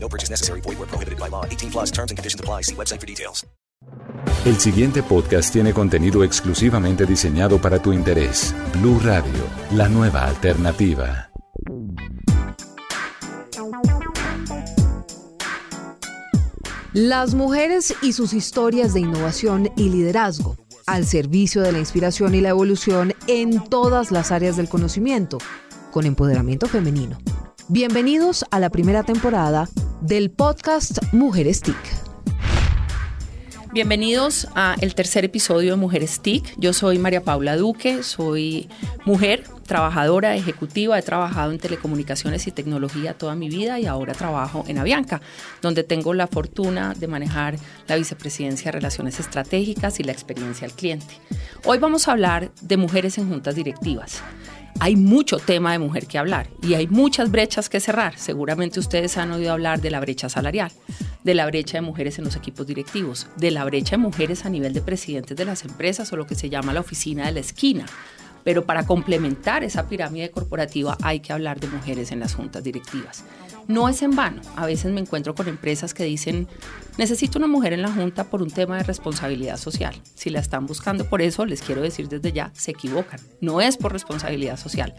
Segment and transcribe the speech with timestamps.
[0.00, 0.60] No purchase necessary.
[0.62, 1.44] Void where prohibited by law.
[1.44, 2.62] 18 plus terms and conditions apply.
[2.62, 3.44] See website for details.
[4.44, 8.54] El siguiente podcast tiene contenido exclusivamente diseñado para tu interés.
[8.80, 11.30] Blue Radio, la nueva alternativa.
[16.94, 20.56] Las mujeres y sus historias de innovación y liderazgo,
[20.86, 25.38] al servicio de la inspiración y la evolución en todas las áreas del conocimiento,
[25.90, 27.18] con empoderamiento femenino.
[27.70, 29.68] Bienvenidos a la primera temporada
[30.00, 31.76] del podcast Mujeres TIC.
[33.74, 36.54] Bienvenidos a el tercer episodio de Mujeres TIC.
[36.56, 38.70] Yo soy María Paula Duque, soy
[39.04, 40.98] mujer, trabajadora, ejecutiva.
[40.98, 45.20] He trabajado en telecomunicaciones y tecnología toda mi vida y ahora trabajo en Avianca,
[45.60, 50.72] donde tengo la fortuna de manejar la vicepresidencia de Relaciones Estratégicas y la experiencia al
[50.72, 51.20] cliente.
[51.66, 54.22] Hoy vamos a hablar de mujeres en juntas directivas
[54.80, 58.16] hay mucho tema de mujer que hablar y hay muchas brechas que cerrar.
[58.18, 60.70] Seguramente ustedes han oído hablar de la brecha salarial,
[61.24, 64.50] de la brecha de mujeres en los equipos directivos, de la brecha de mujeres a
[64.50, 67.40] nivel de presidentes de las empresas o lo que se llama la oficina de la
[67.40, 67.86] esquina.
[68.44, 73.24] Pero para complementar esa pirámide corporativa hay que hablar de mujeres en las juntas directivas.
[73.66, 74.40] No es en vano.
[74.56, 76.48] A veces me encuentro con empresas que dicen,
[76.98, 79.94] necesito una mujer en la junta por un tema de responsabilidad social.
[80.14, 83.20] Si la están buscando por eso, les quiero decir desde ya, se equivocan.
[83.40, 84.94] No es por responsabilidad social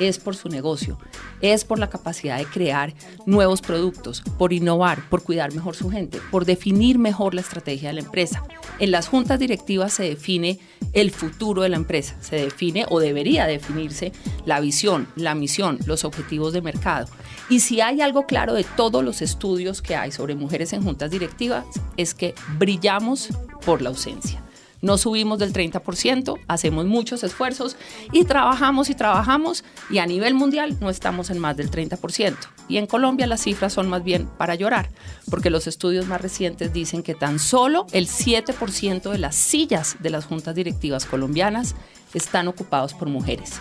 [0.00, 0.98] es por su negocio,
[1.40, 2.94] es por la capacidad de crear
[3.26, 7.94] nuevos productos, por innovar, por cuidar mejor su gente, por definir mejor la estrategia de
[7.94, 8.42] la empresa.
[8.78, 10.58] En las juntas directivas se define
[10.92, 14.12] el futuro de la empresa, se define o debería definirse
[14.46, 17.06] la visión, la misión, los objetivos de mercado.
[17.48, 21.10] Y si hay algo claro de todos los estudios que hay sobre mujeres en juntas
[21.10, 21.64] directivas,
[21.96, 23.28] es que brillamos
[23.64, 24.42] por la ausencia
[24.82, 27.76] no subimos del 30%, hacemos muchos esfuerzos
[28.12, 32.36] y trabajamos y trabajamos y a nivel mundial no estamos en más del 30%.
[32.68, 34.90] Y en Colombia las cifras son más bien para llorar,
[35.30, 40.10] porque los estudios más recientes dicen que tan solo el 7% de las sillas de
[40.10, 41.74] las juntas directivas colombianas
[42.14, 43.60] están ocupados por mujeres.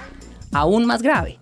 [0.51, 1.37] Aún más grave,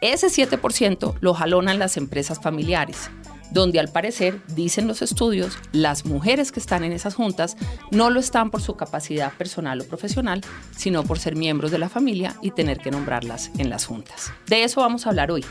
[0.00, 3.10] ese 7% lo jalonan las empresas familiares,
[3.52, 7.56] donde al parecer, dicen los estudios, las mujeres que están en esas juntas
[7.90, 10.40] no lo están por su capacidad personal o profesional,
[10.76, 14.32] sino por ser miembros de la familia y tener que nombrarlas en las juntas.
[14.46, 15.44] De eso vamos a hablar hoy.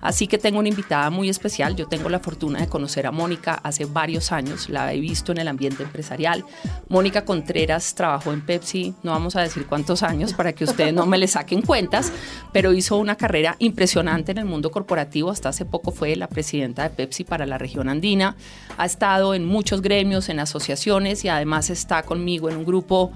[0.00, 1.76] Así que tengo una invitada muy especial.
[1.76, 5.38] Yo tengo la fortuna de conocer a Mónica hace varios años, la he visto en
[5.38, 6.44] el ambiente empresarial.
[6.88, 11.06] Mónica Contreras trabajó en Pepsi, no vamos a decir cuántos años para que ustedes no
[11.06, 12.12] me le saquen cuentas,
[12.52, 15.30] pero hizo una carrera impresionante en el mundo corporativo.
[15.30, 18.36] Hasta hace poco fue la presidenta de Pepsi para la región andina.
[18.78, 23.12] Ha estado en muchos gremios, en asociaciones y además está conmigo en un grupo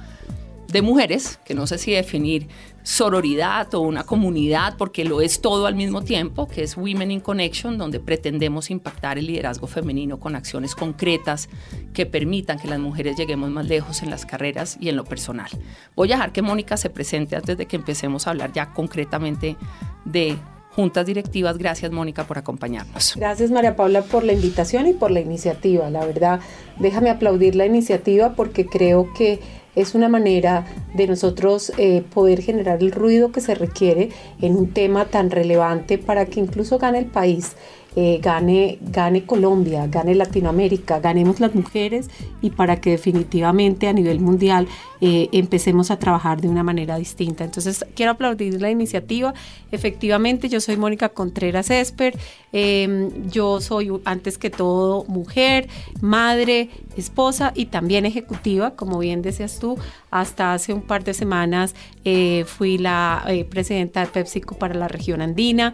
[0.72, 2.48] de mujeres, que no sé si definir
[2.82, 7.20] sororidad o una comunidad, porque lo es todo al mismo tiempo, que es Women in
[7.20, 11.48] Connection, donde pretendemos impactar el liderazgo femenino con acciones concretas
[11.92, 15.50] que permitan que las mujeres lleguemos más lejos en las carreras y en lo personal.
[15.94, 19.56] Voy a dejar que Mónica se presente antes de que empecemos a hablar ya concretamente
[20.04, 20.36] de
[20.70, 21.58] juntas directivas.
[21.58, 23.14] Gracias, Mónica, por acompañarnos.
[23.16, 25.90] Gracias, María Paula, por la invitación y por la iniciativa.
[25.90, 26.40] La verdad,
[26.78, 29.40] déjame aplaudir la iniciativa porque creo que
[29.76, 34.10] es una manera de nosotros eh, poder generar el ruido que se requiere
[34.40, 37.56] en un tema tan relevante para que incluso gane el país.
[37.96, 42.08] Eh, gane, gane Colombia, gane Latinoamérica, ganemos las mujeres
[42.40, 44.68] y para que definitivamente a nivel mundial
[45.00, 47.42] eh, empecemos a trabajar de una manera distinta.
[47.42, 49.34] Entonces, quiero aplaudir la iniciativa.
[49.72, 52.16] Efectivamente, yo soy Mónica Contreras Esper.
[52.52, 55.68] Em, yo soy, antes que todo, mujer,
[56.00, 59.76] madre, esposa y también ejecutiva, como bien decías tú.
[60.10, 65.22] Hasta hace un par de semanas eh, fui la presidenta de PepsiCo para la región
[65.22, 65.72] andina,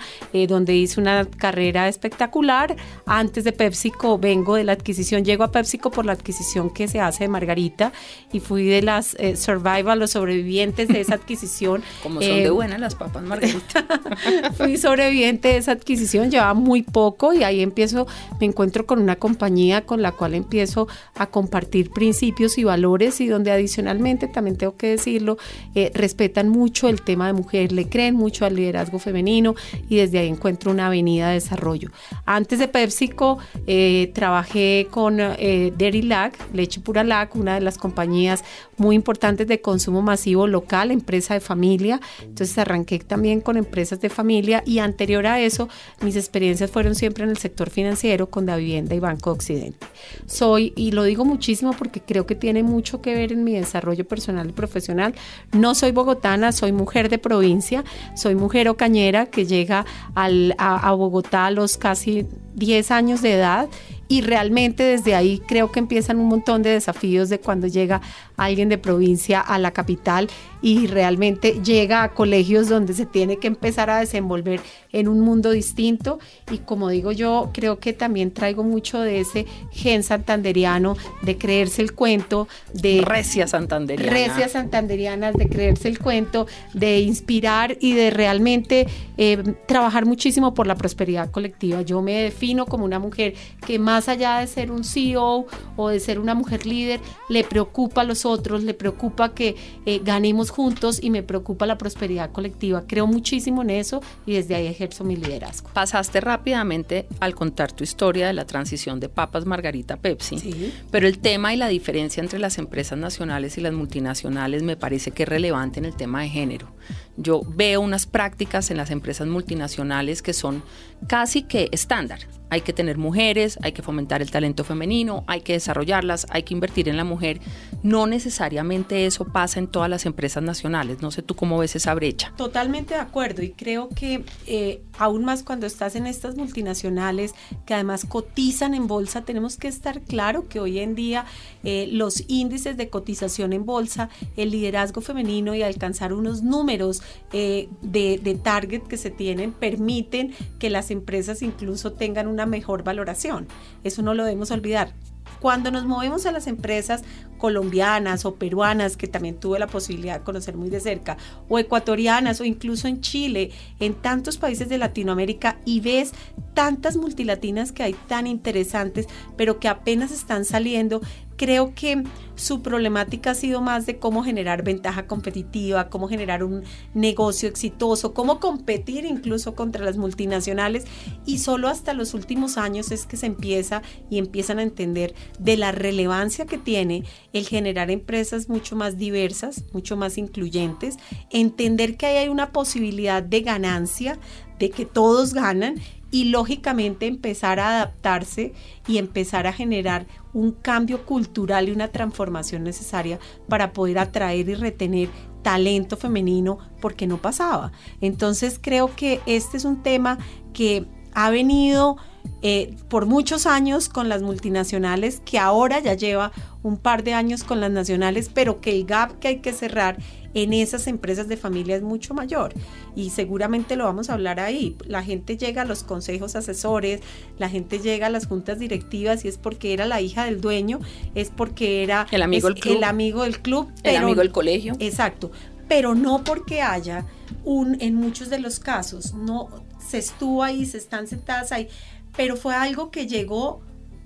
[0.49, 2.77] donde hice una carrera espectacular.
[3.05, 7.01] Antes de PepsiCo vengo de la adquisición, llego a PepsiCo por la adquisición que se
[7.01, 7.93] hace de Margarita
[8.33, 11.83] y fui de las eh, survival, los sobrevivientes de esa adquisición.
[12.03, 13.87] Como son de eh, buenas las papas, Margarita.
[14.57, 18.07] fui sobreviviente de esa adquisición, llevaba muy poco y ahí empiezo,
[18.41, 23.27] me encuentro con una compañía con la cual empiezo a compartir principios y valores y
[23.27, 25.39] donde adicionalmente, también tengo que decirlo,
[25.75, 29.55] eh, respetan mucho el tema de mujer, le creen mucho al liderazgo femenino
[29.89, 31.91] y desde ahí encuentro una avenida de desarrollo.
[32.25, 37.79] Antes de PepsiCo eh, trabajé con eh, Dairy Lac, Leche Pura Lac, una de las
[37.79, 38.45] compañías
[38.77, 42.01] muy importantes de consumo masivo local, empresa de familia.
[42.23, 45.69] Entonces arranqué también con empresas de familia y anterior a eso
[46.01, 49.87] mis experiencias fueron siempre en el sector financiero con Da Vivienda y Banco Occidente.
[50.27, 54.07] Soy, y lo digo muchísimo porque creo que tiene mucho que ver en mi desarrollo
[54.07, 55.15] personal y profesional,
[55.53, 57.85] no soy bogotana, soy mujer de provincia,
[58.15, 63.35] soy mujer ocañera que llega al, a, a Bogotá a los casi 10 años de
[63.35, 63.69] edad
[64.09, 68.01] y realmente desde ahí creo que empiezan un montón de desafíos de cuando llega
[68.37, 70.29] alguien de provincia a la capital
[70.63, 74.61] y realmente llega a colegios donde se tiene que empezar a desenvolver
[74.93, 76.19] en un mundo distinto.
[76.51, 81.83] Y como digo yo creo que también traigo mucho de ese gen santanderiano de creerse
[81.83, 84.13] el cuento de recia santanderiana.
[84.13, 88.87] recia santanderianas de creerse el cuento de inspirar y de realmente
[89.19, 91.83] eh, trabajar muchísimo por la prosperidad colectiva.
[91.83, 93.35] Yo me defino como una mujer
[93.67, 95.47] que más allá de ser un CEO
[95.77, 99.57] o de ser una mujer líder le preocupa a los otros le preocupa que
[99.87, 102.85] eh, ganemos juntos y me preocupa la prosperidad colectiva.
[102.87, 105.71] Creo muchísimo en eso y desde ahí ejerzo mi liderazgo.
[105.73, 110.73] Pasaste rápidamente al contar tu historia de la transición de Papas Margarita Pepsi, Sí.
[110.91, 115.11] pero el tema y la diferencia entre las empresas nacionales y las multinacionales me parece
[115.13, 116.69] que es relevante en el tema de género.
[117.17, 120.63] Yo veo unas prácticas en las empresas multinacionales que son
[121.07, 122.21] casi que estándar.
[122.51, 126.55] Hay que tener mujeres, hay que fomentar el talento femenino, hay que desarrollarlas, hay que
[126.55, 127.41] invertir en la mujer.
[127.83, 131.03] No necesariamente eso pasa en todas las empresas nacionales.
[131.03, 132.33] No sé tú cómo ves esa brecha.
[132.37, 137.35] Totalmente de acuerdo y creo que eh, aún más cuando estás en estas multinacionales
[137.65, 141.25] que además cotizan en bolsa, tenemos que estar claro que hoy en día
[141.65, 147.03] eh, los índices de cotización en bolsa, el liderazgo femenino y alcanzar unos números
[147.33, 152.85] eh, de, de target que se tienen permiten que las empresas incluso tengan una mejor
[152.85, 153.47] valoración.
[153.85, 154.93] Eso no lo debemos olvidar.
[155.41, 157.03] Cuando nos movemos a las empresas
[157.39, 161.17] colombianas o peruanas, que también tuve la posibilidad de conocer muy de cerca,
[161.49, 166.13] o ecuatorianas o incluso en Chile, en tantos países de Latinoamérica, y ves
[166.55, 169.07] tantas multilatinas que hay tan interesantes,
[169.37, 171.01] pero que apenas están saliendo,
[171.37, 172.03] creo que
[172.35, 178.13] su problemática ha sido más de cómo generar ventaja competitiva, cómo generar un negocio exitoso,
[178.13, 180.85] cómo competir incluso contra las multinacionales.
[181.25, 185.57] Y solo hasta los últimos años es que se empieza y empiezan a entender de
[185.57, 190.97] la relevancia que tiene el generar empresas mucho más diversas, mucho más incluyentes,
[191.31, 194.19] entender que ahí hay una posibilidad de ganancia,
[194.59, 195.77] de que todos ganan
[196.17, 198.55] y lógicamente empezar a adaptarse
[198.89, 203.19] y empezar a generar un cambio cultural y una transformación necesaria
[203.51, 205.11] para poder atraer y retener
[205.43, 207.71] talento femenino porque no pasaba.
[208.01, 210.17] Entonces creo que este es un tema
[210.55, 211.99] que ha venido
[212.43, 216.33] eh, por muchos años con las multinacionales, que ahora ya lleva
[216.63, 219.99] un par de años con las nacionales, pero que el gap que hay que cerrar
[220.35, 222.53] en esas empresas de familia es mucho mayor
[222.95, 224.77] y seguramente lo vamos a hablar ahí.
[224.87, 227.01] La gente llega a los consejos asesores,
[227.39, 230.81] la gente llega a las juntas directivas y es porque era la hija del dueño,
[231.15, 232.77] es porque era El amigo es del club.
[232.77, 234.75] el amigo del club, El pero- amigo del colegio.
[234.79, 235.31] Exacto,
[235.69, 237.07] pero no porque haya
[237.45, 239.49] un, en muchos de los casos, no
[239.89, 241.69] se estuvo ahí, se están sentadas ahí,
[242.17, 243.61] pero fue algo que llegó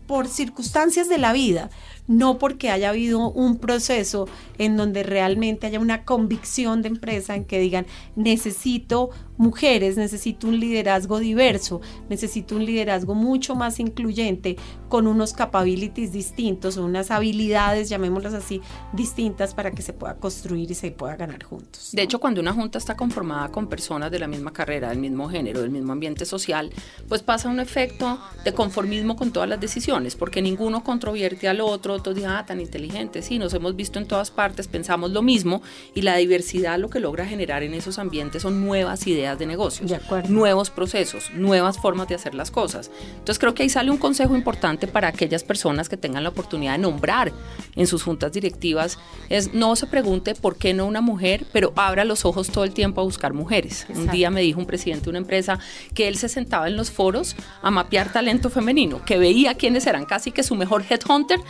[0.06, 1.70] por circunstancias de la vida,
[2.10, 4.26] no porque haya habido un proceso
[4.58, 10.58] en donde realmente haya una convicción de empresa en que digan, necesito mujeres, necesito un
[10.58, 11.80] liderazgo diverso,
[12.10, 14.56] necesito un liderazgo mucho más incluyente,
[14.90, 18.60] con unos capabilities distintos, unas habilidades, llamémoslas así,
[18.92, 21.90] distintas para que se pueda construir y se pueda ganar juntos.
[21.92, 25.28] De hecho, cuando una junta está conformada con personas de la misma carrera, del mismo
[25.28, 26.70] género, del mismo ambiente social,
[27.08, 31.99] pues pasa un efecto de conformismo con todas las decisiones, porque ninguno controvierte al otro,
[32.02, 35.62] todos dicen, ah, tan inteligente, sí, nos hemos visto en todas partes, pensamos lo mismo,
[35.94, 39.90] y la diversidad lo que logra generar en esos ambientes son nuevas ideas de negocios,
[39.90, 42.90] De nuevos procesos, nuevas formas de hacer las cosas.
[43.12, 46.72] Entonces creo que ahí sale un consejo importante para aquellas personas que tengan la oportunidad
[46.72, 47.32] de nombrar
[47.76, 52.04] en sus juntas directivas, es no se pregunte por qué no una mujer, pero abra
[52.04, 53.86] los ojos todo el tiempo a buscar mujeres.
[53.88, 54.12] Un Exacto.
[54.12, 55.58] día me dijo un presidente de una empresa
[55.94, 60.04] que él se sentaba en los foros a mapear talento femenino, que veía quiénes eran,
[60.04, 61.40] casi que su mejor headhunter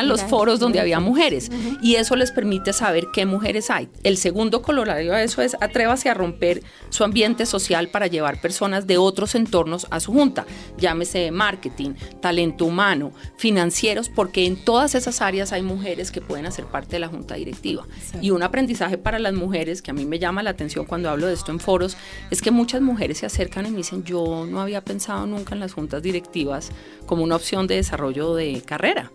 [0.00, 1.50] eran los foros donde había mujeres
[1.82, 3.88] y eso les permite saber qué mujeres hay.
[4.02, 8.86] El segundo colorario a eso es atrévase a romper su ambiente social para llevar personas
[8.86, 10.46] de otros entornos a su junta,
[10.78, 11.90] llámese marketing,
[12.20, 17.00] talento humano, financieros, porque en todas esas áreas hay mujeres que pueden hacer parte de
[17.00, 17.86] la junta directiva.
[18.22, 21.26] Y un aprendizaje para las mujeres que a mí me llama la atención cuando hablo
[21.26, 21.96] de esto en foros
[22.30, 25.60] es que muchas mujeres se acercan y me dicen, yo no había pensado nunca en
[25.60, 26.70] las juntas directivas
[27.06, 29.10] como una opción de desarrollo de carrera.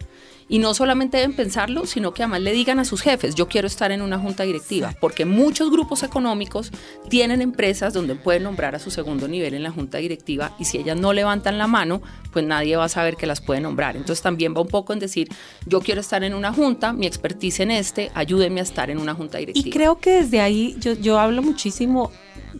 [0.48, 3.68] Y no solamente deben pensarlo, sino que además le digan a sus jefes, yo quiero
[3.68, 6.72] estar en una junta directiva, porque muchos grupos económicos
[7.10, 10.78] tienen empresas donde pueden nombrar a su segundo nivel en la junta directiva y si
[10.78, 13.96] ellas no levantan la mano, pues nadie va a saber que las puede nombrar.
[13.96, 15.30] Entonces también va un poco en decir,
[15.66, 19.16] yo quiero estar en una junta, mi expertise en este, ayúdenme a estar en una
[19.16, 19.68] junta directiva.
[19.68, 22.12] Y creo que desde ahí yo, yo hablo muchísimo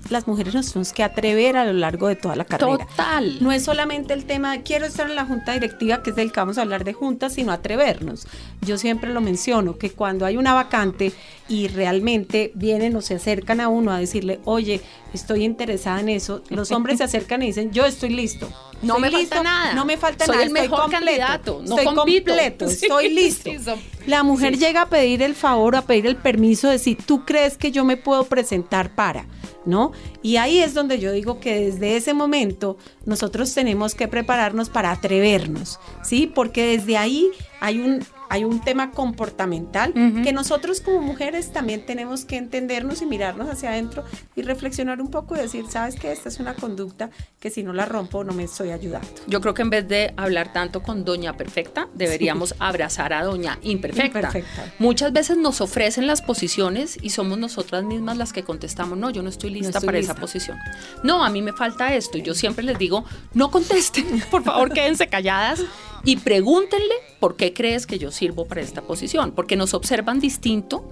[0.10, 2.86] las mujeres nos tenemos que atrever a lo largo de toda la carrera.
[2.86, 3.38] Total.
[3.42, 6.32] No es solamente el tema de quiero estar en la junta directiva, que es del
[6.32, 8.28] que vamos a hablar de juntas, sino atrevernos.
[8.62, 11.14] Yo siempre lo menciono, que cuando hay una vacante
[11.48, 14.82] y realmente vienen o se acercan a uno a decirle, oye,
[15.14, 18.50] estoy interesada en eso, los hombres se acercan y dicen, yo estoy listo.
[18.82, 19.74] No me listo, falta nada.
[19.74, 20.46] No me falta Soy nada.
[20.46, 21.62] el mejor candidato.
[21.66, 22.32] No estoy compito.
[22.32, 22.66] completo.
[22.70, 23.50] Estoy listo.
[23.50, 23.58] sí,
[24.08, 24.60] La mujer sí.
[24.60, 27.84] llega a pedir el favor, a pedir el permiso de decir, tú crees que yo
[27.84, 29.26] me puedo presentar para,
[29.66, 29.92] ¿no?
[30.22, 34.92] Y ahí es donde yo digo que desde ese momento nosotros tenemos que prepararnos para
[34.92, 36.32] atrevernos, ¿sí?
[36.34, 42.26] Porque desde ahí hay un hay un tema comportamental que nosotros como mujeres también tenemos
[42.26, 44.04] que entendernos y mirarnos hacia adentro
[44.36, 47.74] y reflexionar un poco y decir, sabes que esta es una conducta que si no
[47.74, 49.08] la rompo no me estoy ayudando.
[49.28, 53.60] Yo creo que en vez de hablar tanto con Doña Perfecta, deberíamos abrazar a Doña
[53.62, 54.20] Imperfecta.
[54.20, 54.74] Imperfecta.
[54.80, 59.22] Muchas veces nos ofrecen las posiciones y somos nosotras mismas las que contestamos, no, yo
[59.22, 60.14] no estoy lista estoy para lista.
[60.14, 60.58] esa posición.
[61.04, 62.18] No, a mí me falta esto.
[62.18, 65.64] Y yo siempre les digo, no contesten, por favor, quédense calladas
[66.06, 70.86] y pregúntenle por qué crees que yo sirvo para esta posición, porque nos observan distinto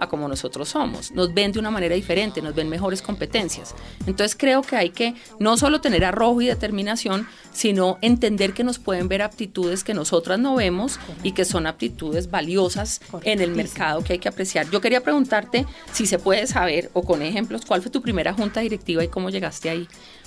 [0.00, 3.74] a como nosotros somos, nos ven de una manera diferente, nos ven mejores competencias.
[4.06, 8.78] Entonces creo que hay que no solo tener arrojo y determinación, sino entender que nos
[8.78, 14.02] pueden ver aptitudes que nosotras no vemos y que son aptitudes valiosas en el mercado
[14.02, 14.70] que hay que apreciar.
[14.70, 18.60] Yo quería preguntarte si se puede saber o con ejemplos cuál fue tu primera junta
[18.60, 19.86] directiva y cómo llegaste ahí.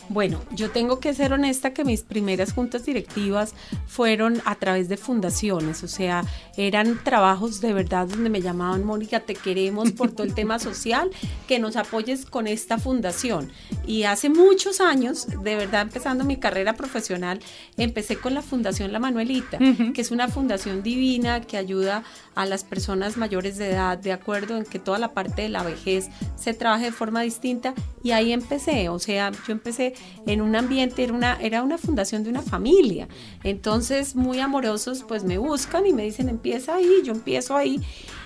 [0.10, 3.56] Bueno, yo tengo que ser honesta que mis primeras juntas directivas
[3.88, 6.24] fueron a través de fundaciones, o sea,
[6.58, 11.10] eran trabajos de verdad donde me llamaban, Mónica, te queremos por todo el tema social,
[11.48, 13.52] que nos apoyes con esta fundación.
[13.88, 17.40] Y hace muchos años, de verdad empezando mi carrera profesional,
[17.78, 19.58] empecé con la Fundación La Manuelita,
[19.94, 22.04] que es una fundación divina que ayuda
[22.36, 25.64] a las personas mayores de edad, de acuerdo en que toda la parte de la
[25.64, 29.93] vejez se trabaje de forma distinta y ahí empecé, o sea, yo empecé
[30.26, 33.08] en un ambiente, era una, era una fundación de una familia,
[33.44, 37.82] entonces muy amorosos pues me buscan y me dicen empieza ahí, yo empiezo ahí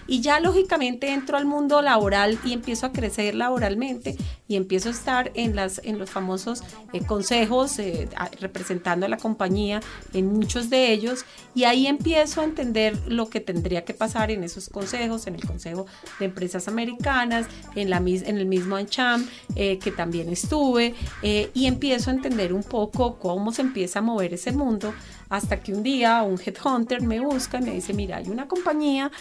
[0.08, 4.16] y ya lógicamente entro al mundo laboral y empiezo a crecer laboralmente
[4.48, 8.08] y empiezo a estar en, las, en los famosos eh, consejos eh,
[8.40, 9.82] representando a la compañía
[10.14, 14.44] en muchos de ellos y ahí empiezo a entender lo que tendría que pasar en
[14.44, 15.86] esos consejos, en el Consejo
[16.20, 22.10] de Empresas Americanas, en, la, en el mismo ANCHAM eh, que también estuve y empiezo
[22.10, 24.94] a entender un poco cómo se empieza a mover ese mundo
[25.30, 29.12] hasta que un día un headhunter me busca y me dice, mira, hay una compañía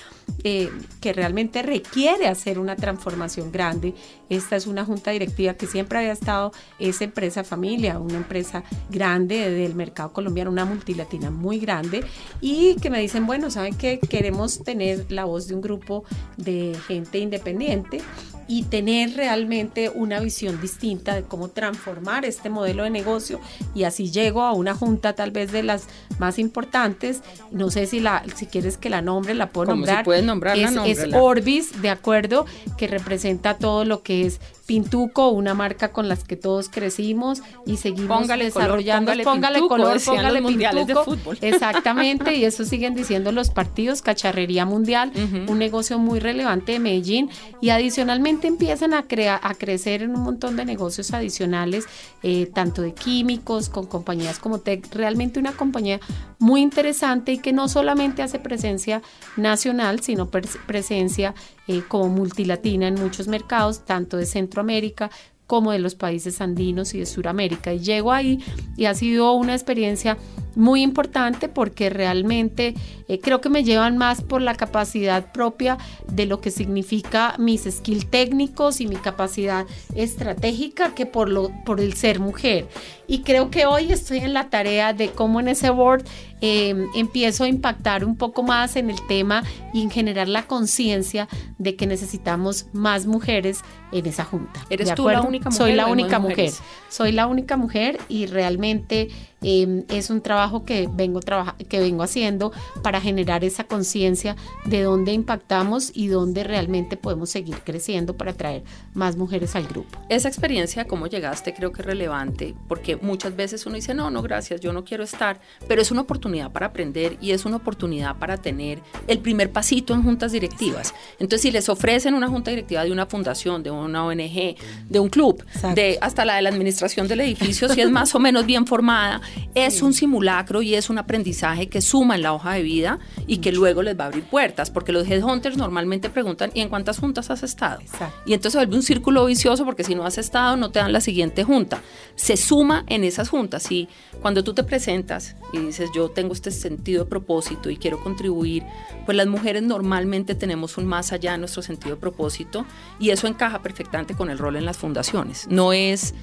[0.44, 0.70] eh,
[1.00, 3.94] que realmente requiere hacer una transformación grande.
[4.28, 9.50] Esta es una junta directiva que siempre había estado, esa empresa familia, una empresa grande
[9.50, 12.04] del mercado colombiano, una multilatina muy grande,
[12.40, 13.98] y que me dicen, bueno, ¿saben qué?
[13.98, 16.04] Queremos tener la voz de un grupo
[16.36, 18.00] de gente independiente
[18.48, 23.40] y tener realmente una visión distinta de cómo transformar este modelo de negocio
[23.75, 27.22] y así llego a una junta tal vez de las más importantes.
[27.50, 30.24] No sé si la si quieres que la nombre la puedo Como si nombrar puedes
[30.24, 31.14] nombrarla, es, es.
[31.14, 36.37] Orbis de acuerdo que representa todo lo que es Pintuco, una marca con las que
[36.37, 39.12] todos crecimos y seguimos Póngale color, desarrollando.
[39.23, 41.16] póngale Pintuco, color, decían póngale los mundiales de Pintuco.
[41.16, 41.38] fútbol.
[41.42, 45.12] Exactamente, y eso siguen diciendo los partidos, Cacharrería Mundial,
[45.49, 47.30] un negocio muy relevante de Medellín,
[47.61, 51.85] y adicionalmente empiezan a, crea- a crecer en un montón de negocios adicionales,
[52.23, 56.00] eh, tanto de químicos, con compañías como Tech, realmente una compañía
[56.38, 59.00] muy interesante y que no solamente hace presencia
[59.37, 61.35] nacional, sino pres- presencia
[61.68, 65.11] eh, como multilatina en muchos mercados, tanto de Centroamérica
[65.46, 67.73] como de los países andinos y de Sudamérica.
[67.73, 68.42] Y llego ahí
[68.76, 70.16] y ha sido una experiencia
[70.56, 72.75] muy importante porque realmente
[73.08, 75.78] eh, creo que me llevan más por la capacidad propia
[76.10, 81.80] de lo que significa mis skills técnicos y mi capacidad estratégica que por, lo, por
[81.80, 82.66] el ser mujer.
[83.06, 86.04] Y creo que hoy estoy en la tarea de cómo en ese board
[86.40, 91.28] em, empiezo a impactar un poco más en el tema y en generar la conciencia
[91.58, 93.60] de que necesitamos más mujeres
[93.92, 94.66] en esa junta.
[94.70, 95.66] ¿Eres tú la única mujer?
[95.66, 96.50] Soy la única mujer.
[96.88, 99.08] Soy la única mujer y realmente
[99.48, 101.20] Em, es un trabajo que vengo,
[101.68, 102.50] que vengo haciendo
[102.82, 104.34] para generar esa conciencia
[104.64, 110.00] de dónde impactamos y dónde realmente podemos seguir creciendo para traer más mujeres al grupo.
[110.08, 114.20] Esa experiencia, cómo llegaste, creo que es relevante, porque muchas veces uno dice, no, no,
[114.20, 118.16] gracias, yo no quiero estar, pero es una oportunidad para aprender y es una oportunidad
[118.16, 120.92] para tener el primer pasito en juntas directivas.
[121.20, 124.56] Entonces, si les ofrecen una junta directiva de una fundación, de una ONG,
[124.88, 125.44] de un club,
[125.76, 129.20] de hasta la de la administración del edificio, si es más o menos bien formada,
[129.55, 133.38] es un simulacro y es un aprendizaje que suma en la hoja de vida y
[133.38, 136.99] que luego les va a abrir puertas, porque los headhunters normalmente preguntan, ¿y en cuántas
[136.99, 137.81] juntas has estado?
[138.26, 141.00] Y entonces vuelve un círculo vicioso porque si no has estado no te dan la
[141.00, 141.83] siguiente junta.
[142.14, 143.88] Se suma en esas juntas y
[144.21, 148.64] cuando tú te presentas y dices, yo tengo este sentido de propósito y quiero contribuir,
[149.05, 152.66] pues las mujeres normalmente tenemos un más allá en nuestro sentido de propósito
[152.99, 155.47] y eso encaja perfectamente con el rol en las fundaciones.
[155.49, 156.14] No es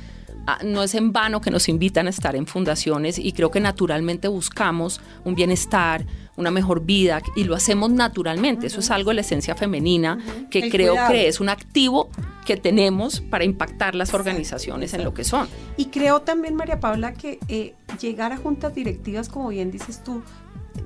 [0.63, 4.27] no es en vano que nos invitan a estar en fundaciones y creo que naturalmente
[4.27, 8.67] buscamos un bienestar, una mejor vida y lo hacemos naturalmente.
[8.67, 10.17] Eso es algo de la esencia femenina
[10.49, 12.09] que creo que es un activo
[12.45, 15.47] que tenemos para impactar las organizaciones en lo que son.
[15.77, 20.23] Y creo también, María Paula, que eh, llegar a juntas directivas, como bien dices tú,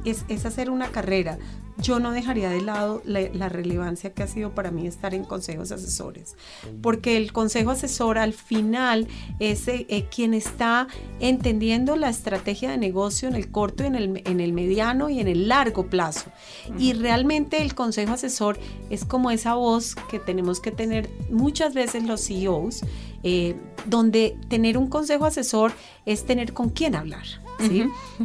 [0.06, 1.38] es, es hacer una carrera
[1.80, 5.72] yo no dejaría de lado la, relevancia que ha sido para mí estar en consejos
[5.72, 6.36] asesores,
[6.82, 9.08] porque el consejo asesor al final
[9.40, 10.88] es eh, eh, quien está
[11.20, 15.28] entendiendo la estrategia de negocio en el corto, en el, en el mediano y en
[15.28, 16.32] el largo plazo.
[16.80, 18.58] Y realmente el consejo asesor
[18.90, 22.82] es como esa voz que tenemos que tener muchas veces los CEOs,
[23.24, 25.72] eh, donde tener un consejo asesor
[26.06, 27.47] es tener con quién hablar.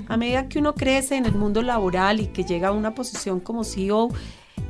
[0.08, 3.40] A medida que uno crece en el mundo laboral y que llega a una posición
[3.40, 4.10] como CEO,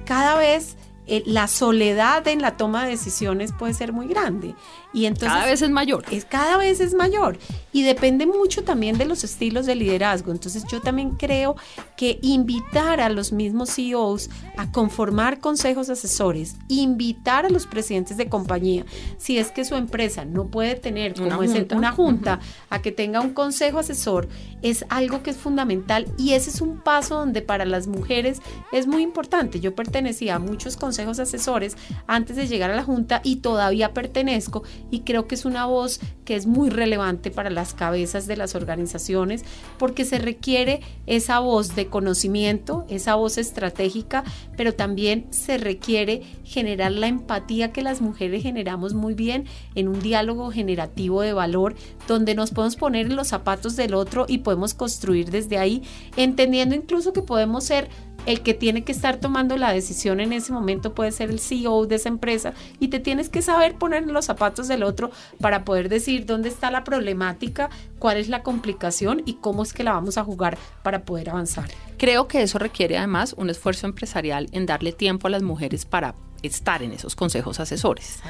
[0.05, 0.77] cada vez
[1.07, 4.55] eh, la soledad en la toma de decisiones puede ser muy grande.
[4.93, 6.05] Y entonces, cada vez es mayor.
[6.11, 7.39] Es, cada vez es mayor.
[7.73, 10.33] Y depende mucho también de los estilos de liderazgo.
[10.33, 11.57] Entonces yo también creo
[11.97, 18.29] que invitar a los mismos CEOs a conformar consejos asesores, invitar a los presidentes de
[18.29, 18.85] compañía,
[19.19, 22.93] si es que su empresa no puede tener como una junta, una junta a que
[22.93, 24.29] tenga un consejo asesor,
[24.61, 28.41] es algo que es fundamental y ese es un paso donde para las mujeres
[28.73, 29.61] es muy importante.
[29.61, 34.63] Yo pertenecía a muchos consejos asesores antes de llegar a la junta y todavía pertenezco
[34.91, 38.55] y creo que es una voz que es muy relevante para las cabezas de las
[38.55, 39.45] organizaciones
[39.79, 44.25] porque se requiere esa voz de conocimiento, esa voz estratégica,
[44.57, 50.01] pero también se requiere generar la empatía que las mujeres generamos muy bien en un
[50.01, 51.75] diálogo generativo de valor
[52.07, 55.83] donde nos podemos poner en los zapatos del otro y podemos construir desde ahí,
[56.17, 57.89] entendiendo incluso que podemos ser
[58.27, 61.87] el que tiene que estar tomando la decisión en ese momento puede ser el CEO
[61.87, 65.65] de esa empresa y te tienes que saber poner en los zapatos del otro para
[65.65, 69.93] poder decir dónde está la problemática, cuál es la complicación y cómo es que la
[69.93, 71.69] vamos a jugar para poder avanzar.
[71.99, 76.15] Creo que eso requiere además un esfuerzo empresarial en darle tiempo a las mujeres para
[76.43, 78.21] estar en esos consejos asesores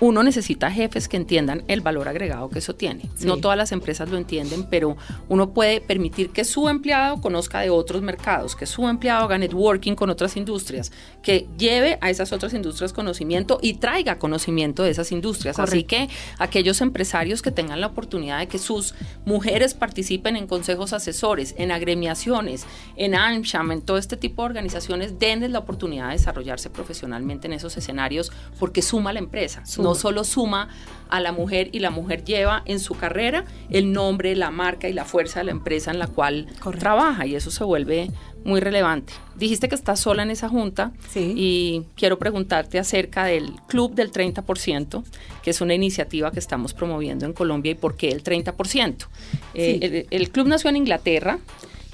[0.00, 3.08] uno necesita jefes que entiendan el valor agregado que eso tiene.
[3.20, 4.96] No todas las empresas lo entienden, pero
[5.28, 9.94] uno puede permitir que su empleado conozca de otros mercados, que su empleado haga networking
[9.94, 15.12] con otras industrias, que lleve a esas otras industrias conocimiento y traiga conocimiento de esas
[15.12, 15.58] industrias.
[15.58, 20.92] Así que aquellos empresarios que tengan la oportunidad de que sus mujeres participen en consejos
[20.92, 26.12] asesores, en agremiaciones, en AMSHAM, en todo este tipo de organizaciones, denles la oportunidad de
[26.12, 30.68] desarrollarse profesionalmente en esos escenarios porque suma la empresa no solo suma
[31.08, 34.92] a la mujer y la mujer lleva en su carrera el nombre, la marca y
[34.92, 38.10] la fuerza de la empresa en la cual trabaja y eso se vuelve
[38.44, 39.12] muy relevante.
[39.36, 45.04] Dijiste que estás sola en esa junta y quiero preguntarte acerca del Club del 30%,
[45.42, 49.06] que es una iniciativa que estamos promoviendo en Colombia y por qué el 30%.
[49.54, 51.38] Eh, el, club nació en Inglaterra,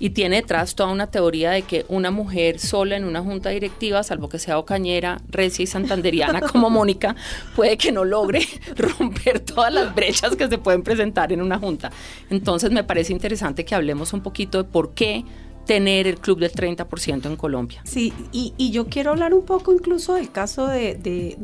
[0.03, 4.03] y tiene detrás toda una teoría de que una mujer sola en una junta directiva,
[4.03, 7.15] salvo que sea ocañera, recia y santanderiana como Mónica,
[7.55, 8.41] puede que no logre
[8.77, 11.93] romper todas las brechas que se pueden presentar en una junta.
[12.31, 15.25] Entonces me parece interesante que hablemos un poquito de por qué
[15.67, 17.83] tener el club del 30% en Colombia.
[17.85, 21.37] Sí, y, yo quiero hablar un poco incluso del caso de,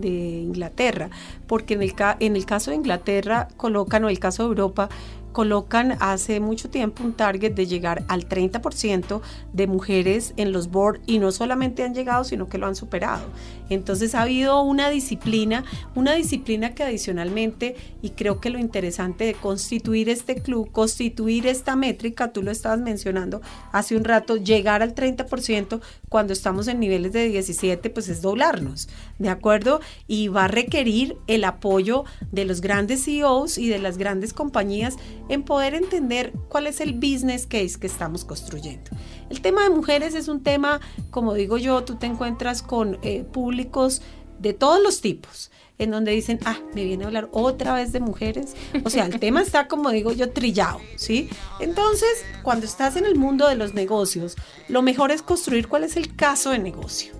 [0.44, 1.11] Inglaterra,
[1.47, 4.88] porque en el, en el caso de Inglaterra colocan, o el caso de Europa,
[5.33, 9.21] colocan hace mucho tiempo un target de llegar al 30%
[9.53, 13.27] de mujeres en los board y no solamente han llegado, sino que lo han superado.
[13.71, 15.64] Entonces ha habido una disciplina,
[15.95, 21.77] una disciplina que adicionalmente, y creo que lo interesante de constituir este club, constituir esta
[21.77, 23.41] métrica, tú lo estabas mencionando
[23.73, 28.88] hace un rato, llegar al 30% cuando estamos en niveles de 17, pues es doblarnos,
[29.19, 29.81] ¿de acuerdo?
[30.07, 34.97] Y va a requerir el apoyo de los grandes CEOs y de las grandes compañías
[35.29, 38.91] en poder entender cuál es el business case que estamos construyendo.
[39.31, 43.25] El tema de mujeres es un tema, como digo yo, tú te encuentras con eh,
[43.25, 44.03] públicos
[44.38, 48.01] de todos los tipos en donde dicen, ah, me viene a hablar otra vez de
[48.01, 48.55] mujeres.
[48.85, 51.31] O sea, el tema está, como digo yo, trillado, ¿sí?
[51.61, 54.37] Entonces, cuando estás en el mundo de los negocios,
[54.69, 57.14] lo mejor es construir cuál es el caso de negocio.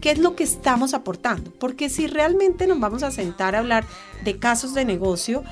[0.00, 1.50] ¿Qué es lo que estamos aportando?
[1.50, 3.84] Porque si realmente nos vamos a sentar a hablar
[4.22, 5.42] de casos de negocio,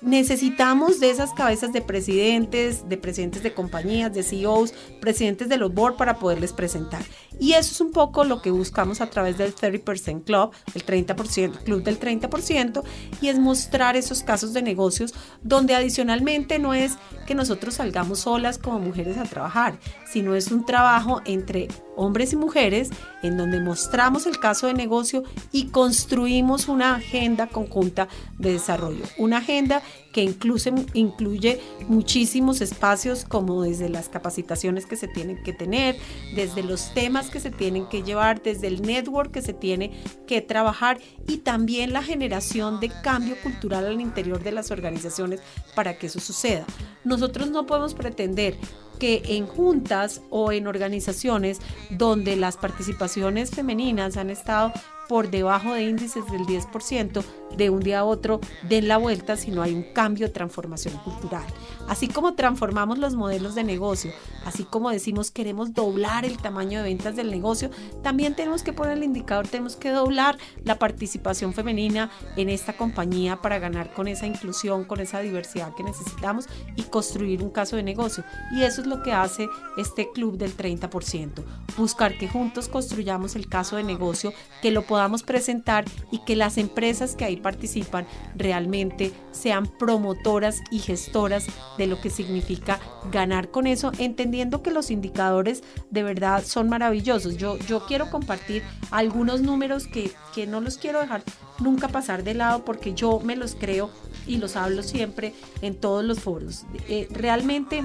[0.00, 5.72] necesitamos de esas cabezas de presidentes, de presidentes de compañías, de CEOs, presidentes de los
[5.72, 7.02] board para poderles presentar.
[7.38, 11.62] Y eso es un poco lo que buscamos a través del 30% Club, el 30%,
[11.64, 12.82] Club del 30%,
[13.20, 16.96] y es mostrar esos casos de negocios donde adicionalmente no es
[17.26, 19.78] que nosotros salgamos solas como mujeres a trabajar,
[20.10, 22.90] sino es un trabajo entre hombres y mujeres
[23.22, 29.04] en donde mostramos el caso de negocio y construimos una agenda conjunta de desarrollo.
[29.18, 29.82] Una agenda
[30.18, 35.94] que incluye, incluye muchísimos espacios como desde las capacitaciones que se tienen que tener,
[36.34, 39.92] desde los temas que se tienen que llevar, desde el network que se tiene
[40.26, 45.40] que trabajar y también la generación de cambio cultural al interior de las organizaciones
[45.76, 46.66] para que eso suceda.
[47.04, 48.56] Nosotros no podemos pretender
[48.98, 54.72] que en juntas o en organizaciones donde las participaciones femeninas han estado
[55.08, 57.24] por debajo de índices del 10%,
[57.56, 61.46] de un día a otro den la vuelta si no hay un cambio transformación cultural.
[61.88, 64.12] Así como transformamos los modelos de negocio,
[64.44, 67.70] así como decimos queremos doblar el tamaño de ventas del negocio,
[68.02, 73.40] también tenemos que poner el indicador, tenemos que doblar la participación femenina en esta compañía
[73.40, 76.46] para ganar con esa inclusión, con esa diversidad que necesitamos
[76.76, 78.22] y construir un caso de negocio.
[78.52, 79.48] Y eso es lo que hace
[79.78, 81.42] este club del 30%,
[81.76, 86.58] buscar que juntos construyamos el caso de negocio, que lo podamos presentar y que las
[86.58, 91.46] empresas que ahí participan realmente sean promotoras y gestoras
[91.78, 92.78] de lo que significa
[93.10, 97.38] ganar con eso, entendiendo que los indicadores de verdad son maravillosos.
[97.38, 101.22] Yo, yo quiero compartir algunos números que, que no los quiero dejar
[101.60, 103.90] nunca pasar de lado porque yo me los creo
[104.26, 106.64] y los hablo siempre en todos los foros.
[106.88, 107.84] Eh, realmente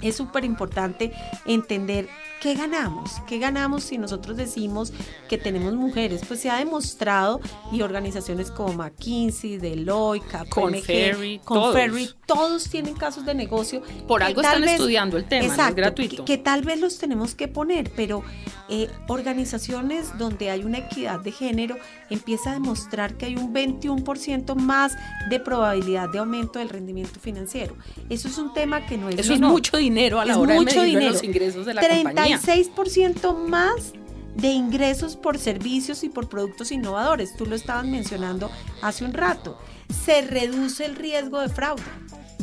[0.00, 1.12] es súper importante
[1.46, 2.08] entender
[2.46, 3.10] ¿qué ganamos?
[3.26, 4.92] ¿Qué ganamos si nosotros decimos
[5.28, 6.22] que tenemos mujeres?
[6.28, 7.40] Pues se ha demostrado
[7.72, 12.38] y organizaciones como McKinsey, Deloitte, KPMG, Conferry, Conferry todos.
[12.38, 12.70] todos.
[12.70, 13.82] tienen casos de negocio.
[14.06, 16.24] Por algo están estudiando el tema, es gratuito.
[16.24, 18.22] Que, que, tal vez los tenemos que poner, pero
[18.68, 21.76] eh, organizaciones donde hay una equidad de género
[22.10, 24.96] empieza a demostrar que hay un 21% más
[25.30, 27.76] de probabilidad de aumento del rendimiento financiero.
[28.08, 30.60] Eso es un tema que no es Eso es mucho dinero a la hora de
[30.60, 33.92] medir los ingresos de la 31 16% más
[34.34, 37.36] de ingresos por servicios y por productos innovadores.
[37.36, 38.50] Tú lo estabas mencionando
[38.82, 39.58] hace un rato.
[40.04, 41.82] Se reduce el riesgo de fraude,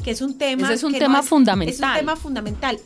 [0.03, 1.73] que es un tema, Ese es un que tema no es, fundamental.
[1.73, 2.79] Es un tema fundamental.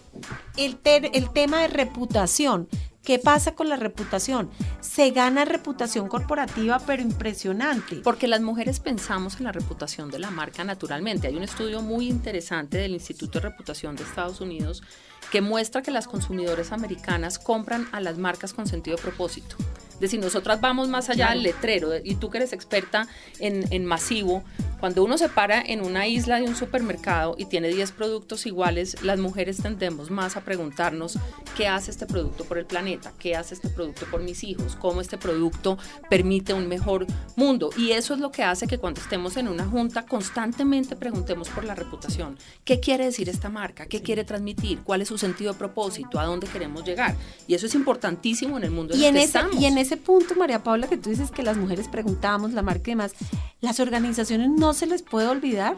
[0.57, 2.67] El, ter, el tema de reputación.
[3.03, 4.49] ¿Qué pasa con la reputación?
[4.81, 8.01] Se gana reputación corporativa, pero impresionante.
[8.03, 11.27] Porque las mujeres pensamos en la reputación de la marca naturalmente.
[11.27, 14.83] Hay un estudio muy interesante del Instituto de Reputación de Estados Unidos
[15.31, 19.55] que muestra que las consumidoras americanas compran a las marcas con sentido de propósito.
[19.93, 23.07] Es decir, nosotras vamos más allá del letrero, y tú que eres experta
[23.39, 24.43] en, en masivo,
[24.79, 29.01] cuando uno se para en una isla de un supermercado y tiene 10 productos iguales,
[29.03, 31.17] las mujeres tendemos más a preguntarnos
[31.55, 35.01] qué hace este producto por el planeta, qué hace este producto por mis hijos, cómo
[35.01, 35.77] este producto
[36.09, 37.71] permite un mejor mundo.
[37.75, 41.63] Y eso es lo que hace que cuando estemos en una junta constantemente preguntemos por
[41.63, 42.37] la reputación.
[42.63, 43.87] ¿Qué quiere decir esta marca?
[43.87, 44.79] ¿Qué quiere transmitir?
[44.83, 46.19] ¿Cuál es su sentido de propósito?
[46.19, 47.15] ¿A dónde queremos llegar?
[47.47, 49.55] Y eso es importantísimo en el mundo en y el que ese, estamos.
[49.59, 52.91] Y en ese punto, María Paula, que tú dices que las mujeres preguntamos la marca
[52.91, 53.13] y demás,
[53.61, 55.75] las organizaciones no se les puede olvidar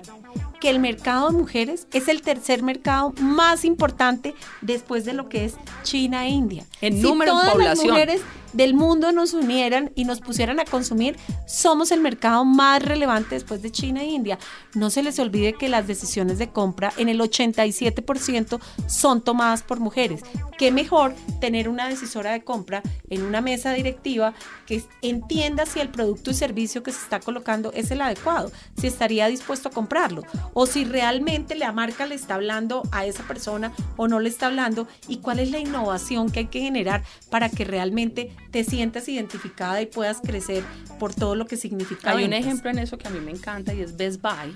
[0.60, 5.45] que el mercado de mujeres es el tercer mercado más importante después de lo que
[5.45, 6.65] es China e India.
[6.82, 7.88] En número de población.
[7.88, 8.22] Las mujeres
[8.54, 13.62] del mundo nos unieran y nos pusieran a consumir, somos el mercado más relevante después
[13.62, 14.39] de China e India.
[14.74, 19.80] No se les olvide que las decisiones de compra en el 87% son tomadas por
[19.80, 20.22] mujeres.
[20.58, 24.34] Qué mejor tener una decisora de compra en una mesa directiva
[24.65, 28.88] que entienda si el producto y servicio que se está colocando es el adecuado, si
[28.88, 33.71] estaría dispuesto a comprarlo o si realmente la marca le está hablando a esa persona
[33.97, 37.49] o no le está hablando y cuál es la innovación que hay que generar para
[37.49, 40.63] que realmente te sientas identificada y puedas crecer
[40.99, 42.12] por todo lo que significa.
[42.12, 44.55] Hay un ejemplo en eso que a mí me encanta y es Best Buy.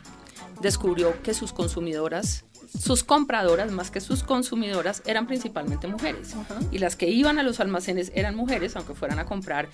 [0.61, 2.45] Descubrió que sus consumidoras
[2.77, 6.33] sus compradoras más que sus consumidoras eran principalmente mujeres.
[6.71, 9.69] Y las que iban a los almacenes eran mujeres, aunque fueran a comprar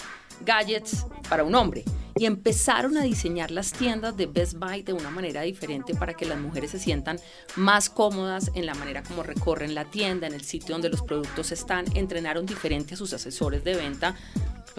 [0.45, 1.83] gadgets para un hombre.
[2.15, 6.25] Y empezaron a diseñar las tiendas de Best Buy de una manera diferente para que
[6.25, 7.19] las mujeres se sientan
[7.55, 11.51] más cómodas en la manera como recorren la tienda, en el sitio donde los productos
[11.51, 11.85] están.
[11.95, 14.15] Entrenaron diferente a sus asesores de venta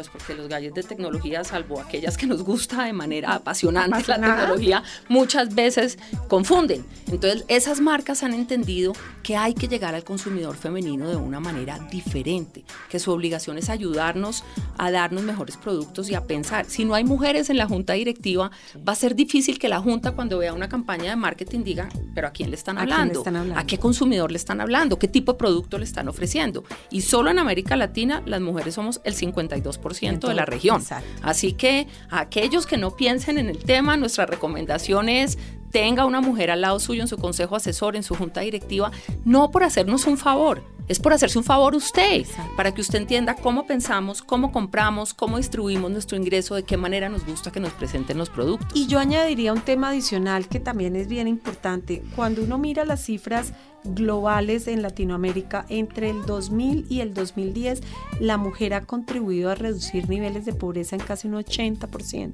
[0.09, 4.21] pues porque los galles de tecnología, salvo aquellas que nos gusta de manera apasionante la
[4.21, 6.85] tecnología, muchas veces confunden.
[7.11, 11.79] Entonces, esas marcas han entendido que hay que llegar al consumidor femenino de una manera
[11.91, 14.45] diferente, que su obligación es ayudarnos
[14.79, 16.67] a darnos mejores productos y a pensar.
[16.67, 20.13] Si no hay mujeres en la junta directiva, va a ser difícil que la junta
[20.13, 23.23] cuando vea una campaña de marketing diga, pero ¿a quién le están hablando?
[23.55, 24.99] ¿A, qué consumidor le están hablando?
[24.99, 26.65] ¿Qué tipo de producto le están ofreciendo?
[26.91, 29.90] Y solo en América Latina las mujeres somos el 52%
[30.29, 30.83] de la región.
[31.23, 35.39] Así que a aquellos que no piensen en el tema, nuestra recomendación es
[35.71, 38.91] tenga una mujer al lado suyo en su consejo asesor, en su junta directiva,
[39.25, 42.27] no por hacernos un favor, es por hacerse un favor usted,
[42.57, 47.09] para que usted entienda cómo pensamos, cómo compramos, cómo distribuimos nuestro ingreso, de qué manera
[47.09, 48.69] nos gusta que nos presenten los productos.
[48.75, 52.03] Y yo añadiría un tema adicional que también es bien importante.
[52.17, 53.53] Cuando uno mira las cifras
[53.85, 57.83] globales en Latinoamérica, entre el 2000 y el 2010,
[58.19, 62.33] la mujer ha contribuido a reducir niveles de pobreza en casi un 80%.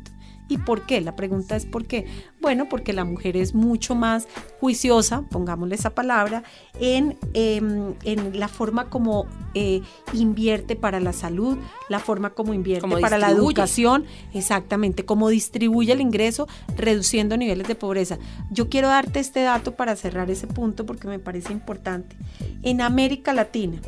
[0.48, 1.00] ¿Y por qué?
[1.00, 2.06] La pregunta es ¿por qué?
[2.40, 4.28] Bueno, porque la mujer es mucho más
[4.61, 6.44] juiciosa, pongámosle esa palabra,
[6.78, 9.82] en, em, en la forma como eh,
[10.12, 16.00] invierte para la salud, la forma como invierte para la educación, exactamente, como distribuye el
[16.00, 18.18] ingreso, reduciendo niveles de pobreza.
[18.50, 22.16] Yo quiero darte este dato para cerrar ese punto porque me parece importante.
[22.62, 23.80] En América Latina,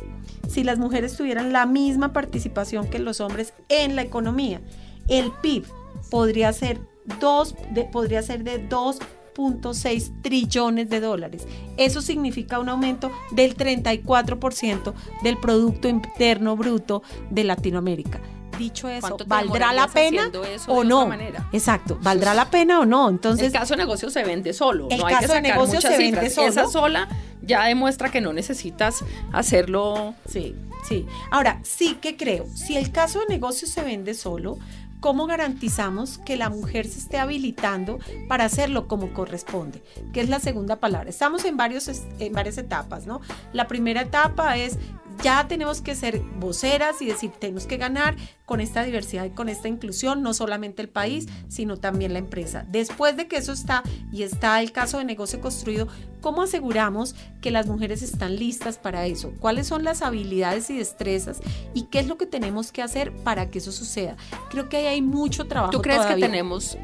[0.49, 4.59] si las mujeres tuvieran la misma participación que los hombres en la economía,
[5.07, 5.65] el PIB
[6.09, 6.79] podría ser,
[7.19, 11.47] dos, de, podría ser de 2.6 trillones de dólares.
[11.77, 18.19] Eso significa un aumento del 34% del Producto Interno Bruto de Latinoamérica.
[18.57, 20.29] Dicho eso, ¿valdrá la pena
[20.67, 21.09] o no?
[21.53, 23.07] Exacto, ¿valdrá la pena o no?
[23.07, 24.89] Entonces, el caso de negocio se vende solo.
[24.91, 26.49] El caso de negocio se vende solo.
[26.49, 27.07] Esa sola
[27.41, 30.13] ya demuestra que no necesitas hacerlo.
[30.27, 30.55] Sí,
[30.87, 31.05] sí.
[31.31, 34.57] Ahora, sí que creo, si el caso de negocio se vende solo,
[34.99, 39.83] ¿cómo garantizamos que la mujer se esté habilitando para hacerlo como corresponde?
[40.13, 41.09] Que es la segunda palabra.
[41.09, 43.21] Estamos en, varios, en varias etapas, ¿no?
[43.53, 44.77] La primera etapa es
[45.23, 49.49] ya tenemos que ser voceras y decir, tenemos que ganar con esta diversidad y con
[49.49, 52.65] esta inclusión, no solamente el país, sino también la empresa.
[52.67, 55.87] Después de que eso está y está el caso de negocio construido,
[56.21, 59.33] ¿cómo aseguramos que las mujeres están listas para eso?
[59.39, 61.41] ¿Cuáles son las habilidades y destrezas?
[61.73, 64.17] ¿Y qué es lo que tenemos que hacer para que eso suceda?
[64.49, 65.71] Creo que ahí hay mucho trabajo.
[65.71, 66.77] ¿Tú crees que tenemos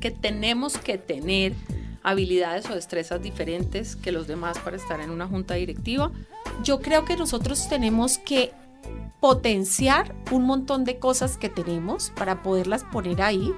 [0.00, 1.54] que tenemos que tener
[2.02, 6.10] habilidades o destrezas diferentes que los demás para estar en una junta directiva?
[6.62, 8.52] Yo creo que nosotros tenemos que
[9.20, 13.52] potenciar un montón de cosas que tenemos para poderlas poner ahí,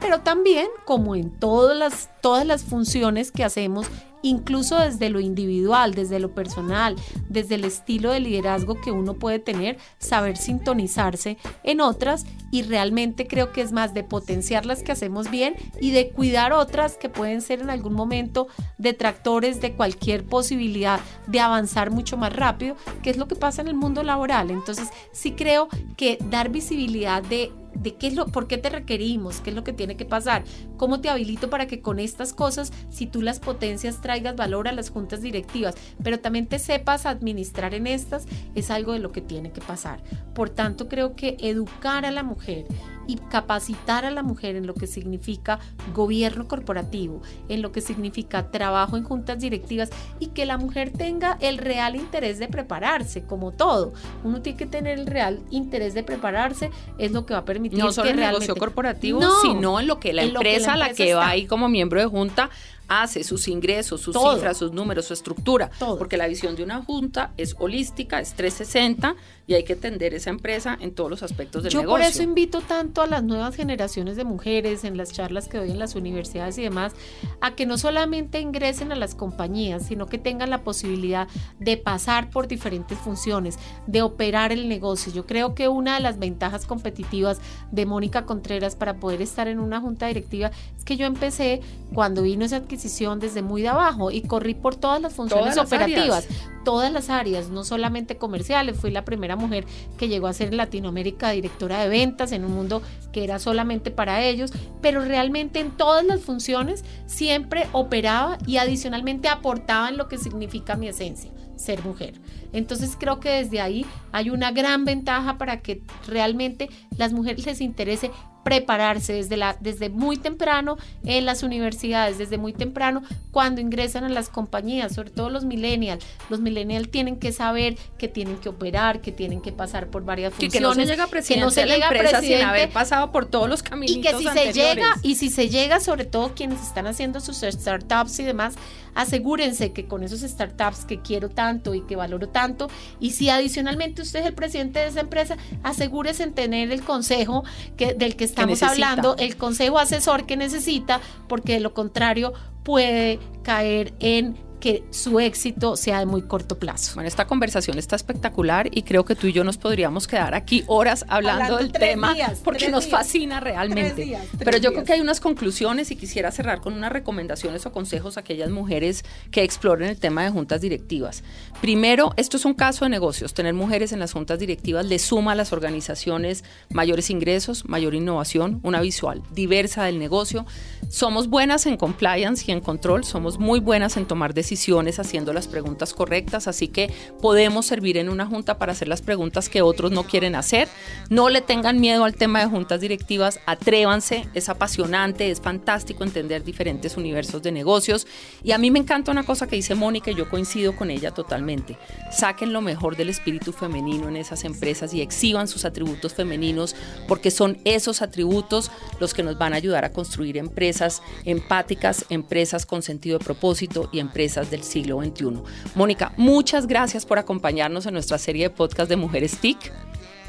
[0.00, 3.86] pero también como en todas las, todas las funciones que hacemos
[4.24, 6.96] incluso desde lo individual, desde lo personal,
[7.28, 13.26] desde el estilo de liderazgo que uno puede tener, saber sintonizarse en otras y realmente
[13.26, 17.10] creo que es más de potenciar las que hacemos bien y de cuidar otras que
[17.10, 23.10] pueden ser en algún momento detractores de cualquier posibilidad de avanzar mucho más rápido, que
[23.10, 24.50] es lo que pasa en el mundo laboral.
[24.50, 27.52] Entonces, sí creo que dar visibilidad de
[27.84, 30.42] de qué es lo, por qué te requerimos, qué es lo que tiene que pasar,
[30.76, 34.72] cómo te habilito para que con estas cosas, si tú las potencias, traigas valor a
[34.72, 39.20] las juntas directivas, pero también te sepas administrar en estas, es algo de lo que
[39.20, 40.02] tiene que pasar.
[40.34, 42.64] Por tanto, creo que educar a la mujer
[43.06, 45.58] y capacitar a la mujer en lo que significa
[45.94, 51.36] gobierno corporativo, en lo que significa trabajo en juntas directivas y que la mujer tenga
[51.40, 53.92] el real interés de prepararse, como todo.
[54.22, 57.78] Uno tiene que tener el real interés de prepararse, es lo que va a permitir
[57.78, 58.46] no solo que el realmente...
[58.46, 61.14] negocio corporativo, No, sino en lo que la que la empresa a la empresa que
[61.14, 62.50] va ahí como miembro de junta
[62.88, 64.34] hace, sus ingresos, sus Todo.
[64.34, 65.70] cifras, sus números, su estructura.
[65.78, 65.98] Todo.
[65.98, 69.16] Porque la visión de una junta es holística, es 360
[69.46, 71.98] y hay que atender esa empresa en todos los aspectos del Yo negocio.
[71.98, 75.70] por eso invito tanto a las nuevas generaciones de mujeres en las charlas que doy
[75.70, 76.92] en las universidades y demás,
[77.40, 82.30] a que no solamente ingresen a las compañías, sino que tengan la posibilidad de pasar
[82.30, 85.12] por diferentes funciones, de operar el negocio.
[85.12, 87.38] Yo creo que una de las ventajas competitivas
[87.70, 91.60] de Mónica Contreras para poder estar en una junta directiva es que yo empecé
[91.92, 95.56] cuando vino esa adquisición desde muy de abajo y corrí por todas las funciones Todas
[95.56, 96.50] las operativas áreas.
[96.64, 98.78] todas las áreas, no solamente comerciales.
[98.78, 99.66] Fui la primera mujer
[99.98, 102.82] que llegó a ser en Latinoamérica directora de ventas en un mundo
[103.12, 109.28] que era solamente para ellos, pero realmente en todas las funciones siempre operaba y adicionalmente
[109.28, 112.20] aportaba en lo que significa mi esencia, ser mujer.
[112.52, 117.60] Entonces creo que desde ahí hay una gran ventaja para que realmente las mujeres les
[117.60, 118.10] interese
[118.44, 124.08] prepararse desde, la, desde muy temprano en las universidades, desde muy temprano cuando ingresan a
[124.08, 126.04] las compañías, sobre todo los millennials.
[126.28, 130.34] Los millennials tienen que saber que tienen que operar, que tienen que pasar por varias
[130.34, 130.52] funciones.
[130.52, 132.70] que no se llega a presidente no se la llega a empresa sin presidente, haber
[132.70, 136.04] pasado por todos los caminitos y que si se llega y si se llega sobre
[136.04, 138.54] todo quienes están haciendo sus startups y demás
[138.94, 142.68] asegúrense que con esos startups que quiero tanto y que valoro tanto
[143.00, 147.44] y si adicionalmente usted es el presidente de esa empresa asegúrese en tener el consejo
[147.76, 153.18] que del que estamos hablando el consejo asesor que necesita porque de lo contrario puede
[153.42, 158.66] caer en que su éxito sea de muy corto plazo Bueno, esta conversación está espectacular
[158.70, 162.14] y creo que tú y yo nos podríamos quedar aquí horas hablando, Hablando del tema
[162.14, 162.98] días, porque nos días.
[162.98, 163.92] fascina realmente.
[163.92, 166.90] Tres días, tres Pero yo creo que hay unas conclusiones y quisiera cerrar con unas
[166.90, 171.24] recomendaciones o consejos a aquellas mujeres que exploren el tema de juntas directivas.
[171.60, 173.34] Primero, esto es un caso de negocios.
[173.34, 178.60] Tener mujeres en las juntas directivas le suma a las organizaciones mayores ingresos, mayor innovación,
[178.62, 180.46] una visual diversa del negocio.
[180.88, 184.53] Somos buenas en compliance y en control, somos muy buenas en tomar decisiones
[184.98, 189.48] haciendo las preguntas correctas, así que podemos servir en una junta para hacer las preguntas
[189.48, 190.68] que otros no quieren hacer.
[191.10, 196.44] No le tengan miedo al tema de juntas directivas, atrévanse, es apasionante, es fantástico entender
[196.44, 198.06] diferentes universos de negocios
[198.42, 201.10] y a mí me encanta una cosa que dice Mónica y yo coincido con ella
[201.10, 201.76] totalmente.
[202.10, 206.74] Saquen lo mejor del espíritu femenino en esas empresas y exhiban sus atributos femeninos
[207.08, 212.66] porque son esos atributos los que nos van a ayudar a construir empresas empáticas, empresas
[212.66, 215.42] con sentido de propósito y empresas del siglo XXI.
[215.74, 219.72] Mónica, muchas gracias por acompañarnos en nuestra serie de podcast de Mujeres TIC.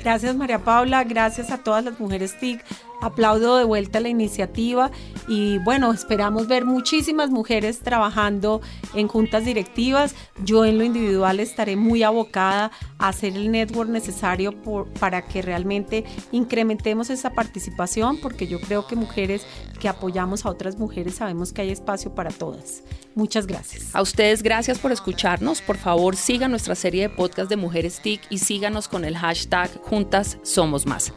[0.06, 2.64] Gracias María Paula, gracias a todas las mujeres TIC.
[3.02, 4.92] Aplaudo de vuelta la iniciativa
[5.28, 8.62] y bueno, esperamos ver muchísimas mujeres trabajando
[8.94, 10.14] en juntas directivas.
[10.44, 14.54] Yo en lo individual estaré muy abocada a hacer el network necesario
[15.00, 19.44] para que realmente incrementemos esa participación porque yo creo que mujeres
[19.80, 22.84] que apoyamos a otras mujeres sabemos que hay espacio para todas.
[23.16, 23.96] Muchas gracias.
[23.96, 25.62] A ustedes, gracias por escucharnos.
[25.62, 29.70] Por favor, sigan nuestra serie de podcast de Mujeres TIC y síganos con el hashtag
[29.84, 31.14] Juntas Somos Más.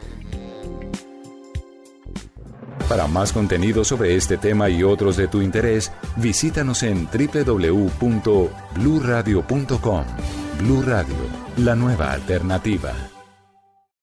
[2.87, 10.05] Para más contenido sobre este tema y otros de tu interés, visítanos en www.bluradio.com.
[10.57, 11.15] Blu Radio,
[11.57, 13.08] la nueva alternativa.